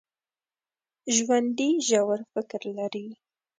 ژوندي 1.15 1.69
ژور 1.87 2.19
فکر 2.35 2.61
لري 2.77 3.07